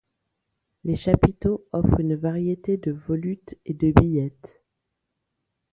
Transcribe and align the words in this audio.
Les 0.83 0.97
chapiteaux 0.97 1.67
offrent 1.71 1.99
une 1.99 2.15
variété 2.15 2.75
de 2.75 2.91
volutes 2.91 3.53
et 3.67 3.75
de 3.75 3.91
billettes. 3.91 4.63